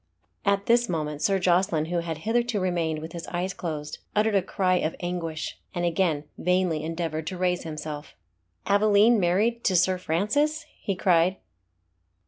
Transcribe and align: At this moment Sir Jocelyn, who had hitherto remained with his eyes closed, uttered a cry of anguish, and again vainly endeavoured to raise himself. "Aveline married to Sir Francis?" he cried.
At 0.45 0.65
this 0.65 0.89
moment 0.89 1.21
Sir 1.21 1.37
Jocelyn, 1.37 1.85
who 1.85 1.99
had 1.99 2.17
hitherto 2.25 2.59
remained 2.59 2.97
with 3.01 3.11
his 3.11 3.27
eyes 3.27 3.53
closed, 3.53 3.99
uttered 4.15 4.33
a 4.33 4.41
cry 4.41 4.77
of 4.77 4.95
anguish, 4.99 5.59
and 5.75 5.85
again 5.85 6.23
vainly 6.39 6.81
endeavoured 6.81 7.27
to 7.27 7.37
raise 7.37 7.61
himself. 7.65 8.15
"Aveline 8.65 9.19
married 9.19 9.63
to 9.65 9.75
Sir 9.75 9.99
Francis?" 9.99 10.65
he 10.81 10.95
cried. 10.95 11.37